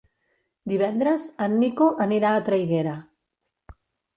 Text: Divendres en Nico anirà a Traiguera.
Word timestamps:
Divendres 0.71 1.27
en 1.47 1.53
Nico 1.65 1.91
anirà 2.07 2.33
a 2.39 2.43
Traiguera. 2.49 2.99